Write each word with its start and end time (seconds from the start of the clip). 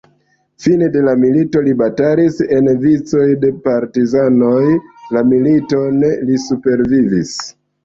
Fine 0.63 0.85
de 0.93 1.01
la 1.07 1.11
milito 1.23 1.61
li 1.67 1.75
batalis 1.81 2.39
en 2.57 2.71
vicoj 2.87 3.27
de 3.45 3.53
partizanoj.. 3.67 4.65
La 5.19 5.25
militon 5.37 6.03
li 6.31 6.43
supervivis. 6.49 7.39